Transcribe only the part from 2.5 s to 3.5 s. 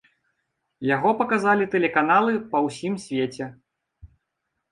па ўсім свеце.